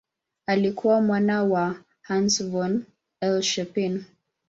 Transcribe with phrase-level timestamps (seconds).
[0.47, 2.85] Alikuwa mwana wa Hans von
[3.21, 4.03] Euler-Chelpin.